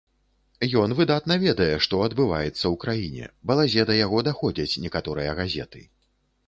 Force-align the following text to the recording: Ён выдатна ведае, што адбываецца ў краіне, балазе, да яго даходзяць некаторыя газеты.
Ён 0.83 0.95
выдатна 0.99 1.37
ведае, 1.43 1.67
што 1.87 2.01
адбываецца 2.07 2.57
ў 2.57 2.73
краіне, 2.85 3.25
балазе, 3.51 3.81
да 3.93 4.01
яго 4.05 4.27
даходзяць 4.31 4.79
некаторыя 4.89 5.31
газеты. 5.45 5.89